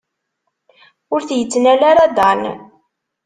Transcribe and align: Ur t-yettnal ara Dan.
Ur 1.13 1.21
t-yettnal 1.23 1.81
ara 1.89 2.05
Dan. 2.17 2.41